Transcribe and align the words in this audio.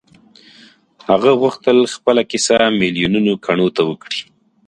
هغه 1.09 1.31
غوښتل 1.41 1.77
خپله 1.93 2.21
کيسه 2.31 2.55
ميليونو 2.79 3.31
کڼو 3.45 3.67
ته 3.75 3.81
وکړي. 3.89 4.21